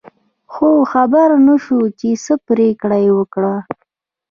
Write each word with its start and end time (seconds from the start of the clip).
خو 0.53 0.69
خبر 0.91 1.29
نه 1.47 1.55
شو 1.63 1.79
چې 1.99 2.09
څه 2.25 2.33
پرېکړه 2.47 2.97
یې 3.05 3.11
وکړه. 3.17 3.55